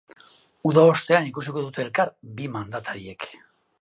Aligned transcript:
Uda 0.69 0.85
ostean 0.93 1.29
ikusiko 1.31 1.63
dute 1.67 1.85
elkar 1.85 2.13
bi 2.41 2.49
mandatariek. 2.57 3.29